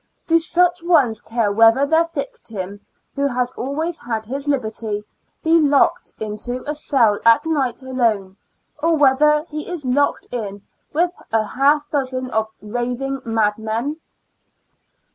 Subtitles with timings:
[0.25, 5.03] Do such ones care whether their victim, who has always had his liberty,
[5.43, 8.37] be locked into a cell at night alone,
[8.81, 13.97] or whether he is locked in with a half dozen of raving mad men?